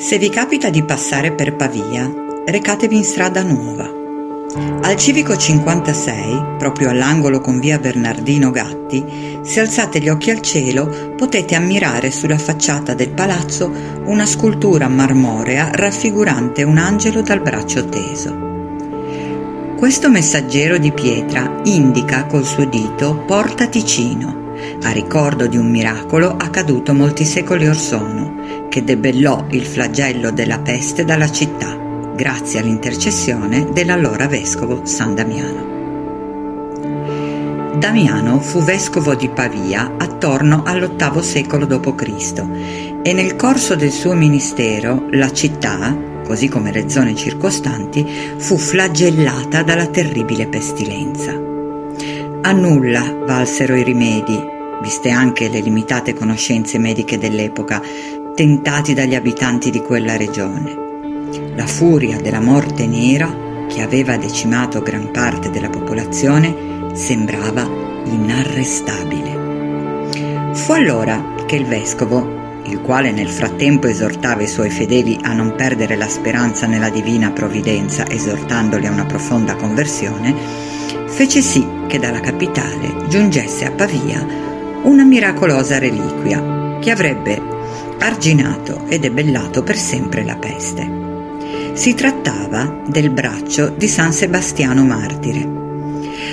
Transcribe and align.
Se 0.00 0.16
vi 0.16 0.30
capita 0.30 0.70
di 0.70 0.84
passare 0.84 1.32
per 1.32 1.56
Pavia, 1.56 2.08
recatevi 2.46 2.94
in 2.96 3.02
strada 3.02 3.42
nuova. 3.42 3.90
Al 4.82 4.96
civico 4.96 5.36
56, 5.36 6.56
proprio 6.56 6.90
all'angolo 6.90 7.40
con 7.40 7.58
via 7.58 7.80
Bernardino 7.80 8.52
Gatti, 8.52 9.04
se 9.42 9.58
alzate 9.58 9.98
gli 9.98 10.08
occhi 10.08 10.30
al 10.30 10.40
cielo 10.40 11.14
potete 11.16 11.56
ammirare 11.56 12.12
sulla 12.12 12.38
facciata 12.38 12.94
del 12.94 13.10
palazzo 13.10 13.72
una 14.04 14.24
scultura 14.24 14.86
marmorea 14.86 15.70
raffigurante 15.72 16.62
un 16.62 16.78
angelo 16.78 17.20
dal 17.20 17.40
braccio 17.40 17.84
teso. 17.86 18.46
Questo 19.76 20.10
messaggero 20.10 20.78
di 20.78 20.92
pietra 20.92 21.60
indica 21.64 22.24
col 22.26 22.44
suo 22.44 22.66
dito 22.66 23.24
Porta 23.26 23.66
Ticino, 23.66 24.46
a 24.82 24.90
ricordo 24.90 25.48
di 25.48 25.56
un 25.56 25.68
miracolo 25.68 26.36
accaduto 26.36 26.94
molti 26.94 27.24
secoli 27.24 27.66
or 27.66 27.76
sono, 27.76 28.67
che 28.78 28.84
debellò 28.84 29.46
il 29.50 29.64
flagello 29.64 30.30
della 30.30 30.60
peste 30.60 31.04
dalla 31.04 31.28
città, 31.28 31.76
grazie 32.14 32.60
all'intercessione 32.60 33.72
dell'allora 33.72 34.28
vescovo 34.28 34.82
San 34.84 35.16
Damiano. 35.16 35.66
Damiano 37.76 38.38
fu 38.38 38.62
vescovo 38.62 39.16
di 39.16 39.28
Pavia 39.30 39.94
attorno 39.98 40.62
all'VIII 40.64 41.22
secolo 41.22 41.66
d.C. 41.66 42.44
e 43.02 43.12
nel 43.12 43.34
corso 43.34 43.74
del 43.74 43.90
suo 43.90 44.14
ministero 44.14 45.06
la 45.10 45.32
città, 45.32 45.96
così 46.24 46.48
come 46.48 46.70
le 46.70 46.88
zone 46.88 47.16
circostanti, 47.16 48.06
fu 48.36 48.56
flagellata 48.56 49.64
dalla 49.64 49.86
terribile 49.86 50.46
pestilenza. 50.46 51.32
A 52.42 52.52
nulla 52.52 53.12
valsero 53.26 53.74
i 53.74 53.82
rimedi, 53.82 54.56
viste 54.82 55.10
anche 55.10 55.48
le 55.48 55.58
limitate 55.60 56.14
conoscenze 56.14 56.78
mediche 56.78 57.18
dell'epoca, 57.18 57.82
tentati 58.38 58.94
dagli 58.94 59.16
abitanti 59.16 59.68
di 59.68 59.82
quella 59.82 60.16
regione. 60.16 60.72
La 61.56 61.66
furia 61.66 62.20
della 62.20 62.38
morte 62.38 62.86
nera, 62.86 63.66
che 63.66 63.82
aveva 63.82 64.16
decimato 64.16 64.80
gran 64.80 65.10
parte 65.10 65.50
della 65.50 65.70
popolazione, 65.70 66.92
sembrava 66.92 67.68
inarrestabile. 68.04 70.52
Fu 70.52 70.70
allora 70.70 71.34
che 71.46 71.56
il 71.56 71.64
vescovo, 71.64 72.60
il 72.62 72.80
quale 72.80 73.10
nel 73.10 73.28
frattempo 73.28 73.88
esortava 73.88 74.42
i 74.42 74.46
suoi 74.46 74.70
fedeli 74.70 75.18
a 75.20 75.32
non 75.32 75.56
perdere 75.56 75.96
la 75.96 76.06
speranza 76.06 76.68
nella 76.68 76.90
divina 76.90 77.32
provvidenza, 77.32 78.08
esortandoli 78.08 78.86
a 78.86 78.92
una 78.92 79.06
profonda 79.06 79.56
conversione, 79.56 80.32
fece 81.08 81.40
sì 81.40 81.66
che 81.88 81.98
dalla 81.98 82.20
capitale 82.20 83.08
giungesse 83.08 83.64
a 83.64 83.72
Pavia 83.72 84.24
una 84.84 85.02
miracolosa 85.02 85.80
reliquia 85.80 86.76
che 86.78 86.92
avrebbe 86.92 87.56
arginato 87.98 88.84
e 88.88 88.98
debellato 88.98 89.62
per 89.62 89.76
sempre 89.76 90.24
la 90.24 90.36
peste. 90.36 91.06
Si 91.72 91.94
trattava 91.94 92.82
del 92.86 93.10
braccio 93.10 93.68
di 93.68 93.86
San 93.86 94.12
Sebastiano 94.12 94.84
Martire, 94.84 95.46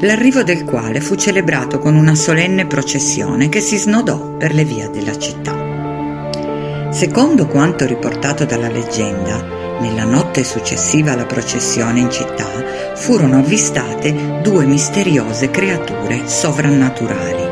l'arrivo 0.00 0.42
del 0.42 0.64
quale 0.64 1.00
fu 1.00 1.14
celebrato 1.14 1.78
con 1.78 1.94
una 1.94 2.14
solenne 2.14 2.66
processione 2.66 3.48
che 3.48 3.60
si 3.60 3.76
snodò 3.76 4.36
per 4.36 4.54
le 4.54 4.64
vie 4.64 4.90
della 4.90 5.16
città. 5.16 6.90
Secondo 6.90 7.46
quanto 7.46 7.86
riportato 7.86 8.44
dalla 8.44 8.68
leggenda, 8.68 9.78
nella 9.80 10.04
notte 10.04 10.42
successiva 10.42 11.12
alla 11.12 11.26
processione 11.26 12.00
in 12.00 12.10
città 12.10 12.48
furono 12.96 13.38
avvistate 13.38 14.40
due 14.42 14.66
misteriose 14.66 15.50
creature 15.50 16.26
sovrannaturali. 16.26 17.47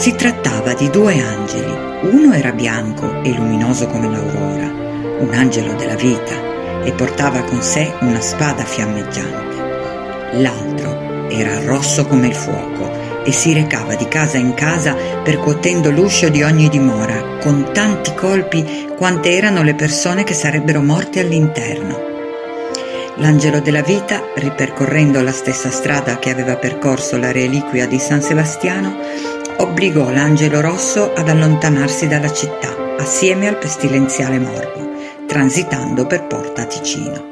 Si 0.00 0.14
trattava 0.14 0.72
di 0.72 0.88
due 0.88 1.20
angeli, 1.20 1.76
uno 2.10 2.32
era 2.32 2.52
bianco 2.52 3.20
e 3.20 3.34
luminoso 3.34 3.86
come 3.86 4.08
l'aurora, 4.08 4.64
un 5.18 5.28
angelo 5.34 5.74
della 5.74 5.94
vita, 5.94 6.82
e 6.82 6.90
portava 6.92 7.42
con 7.42 7.60
sé 7.60 7.92
una 8.00 8.22
spada 8.22 8.64
fiammeggiante. 8.64 10.38
L'altro 10.38 11.28
era 11.28 11.62
rosso 11.66 12.06
come 12.06 12.28
il 12.28 12.34
fuoco 12.34 12.90
e 13.26 13.30
si 13.30 13.52
recava 13.52 13.94
di 13.94 14.08
casa 14.08 14.38
in 14.38 14.54
casa 14.54 14.96
percuotendo 15.22 15.90
l'uscio 15.90 16.30
di 16.30 16.42
ogni 16.42 16.70
dimora, 16.70 17.36
con 17.42 17.68
tanti 17.74 18.14
colpi 18.14 18.88
quante 18.96 19.32
erano 19.32 19.62
le 19.62 19.74
persone 19.74 20.24
che 20.24 20.32
sarebbero 20.32 20.80
morte 20.80 21.20
all'interno. 21.20 22.08
L'angelo 23.16 23.60
della 23.60 23.82
vita, 23.82 24.22
ripercorrendo 24.34 25.20
la 25.20 25.32
stessa 25.32 25.70
strada 25.70 26.18
che 26.18 26.30
aveva 26.30 26.56
percorso 26.56 27.18
la 27.18 27.32
reliquia 27.32 27.86
di 27.86 27.98
San 27.98 28.22
Sebastiano, 28.22 28.96
obbligò 29.60 30.10
l'angelo 30.10 30.60
rosso 30.60 31.12
ad 31.12 31.28
allontanarsi 31.28 32.08
dalla 32.08 32.32
città 32.32 32.96
assieme 32.98 33.46
al 33.46 33.58
pestilenziale 33.58 34.38
morbo, 34.38 34.90
transitando 35.26 36.06
per 36.06 36.26
Porta 36.26 36.64
Ticino. 36.64 37.28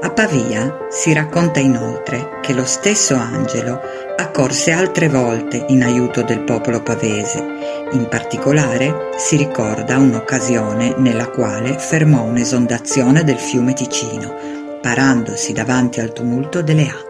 A 0.00 0.10
Pavia 0.10 0.86
si 0.90 1.12
racconta 1.12 1.60
inoltre 1.60 2.38
che 2.40 2.52
lo 2.52 2.64
stesso 2.64 3.16
angelo 3.16 3.80
accorse 4.16 4.70
altre 4.70 5.08
volte 5.08 5.64
in 5.68 5.82
aiuto 5.82 6.22
del 6.22 6.40
popolo 6.40 6.82
pavese. 6.82 7.44
In 7.92 8.06
particolare 8.08 9.10
si 9.16 9.36
ricorda 9.36 9.96
un'occasione 9.96 10.94
nella 10.98 11.28
quale 11.28 11.78
fermò 11.78 12.22
un'esondazione 12.22 13.24
del 13.24 13.38
fiume 13.38 13.72
Ticino, 13.72 14.34
parandosi 14.80 15.52
davanti 15.52 16.00
al 16.00 16.12
tumulto 16.12 16.62
delle 16.62 16.86
acque. 16.88 17.07